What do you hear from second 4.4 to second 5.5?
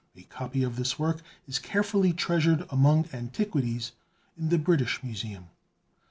the British Museum.